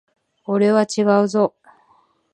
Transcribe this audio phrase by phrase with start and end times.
[0.45, 1.53] 俺は違うぞ。